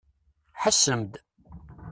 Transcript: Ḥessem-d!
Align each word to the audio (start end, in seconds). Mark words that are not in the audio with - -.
Ḥessem-d! 0.61 1.13